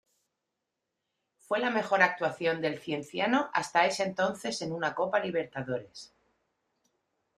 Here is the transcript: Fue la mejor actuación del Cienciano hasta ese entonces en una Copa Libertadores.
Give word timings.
Fue 1.37 1.59
la 1.59 1.69
mejor 1.69 2.01
actuación 2.01 2.59
del 2.59 2.79
Cienciano 2.81 3.51
hasta 3.53 3.85
ese 3.85 4.01
entonces 4.01 4.59
en 4.63 4.71
una 4.71 4.95
Copa 4.95 5.19
Libertadores. 5.19 6.11